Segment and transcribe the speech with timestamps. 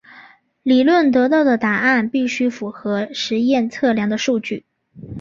[0.63, 4.65] 理论得到的答案必须符合实验测量的数据。